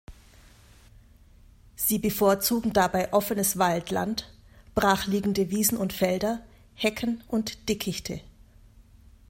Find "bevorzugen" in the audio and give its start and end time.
1.99-2.73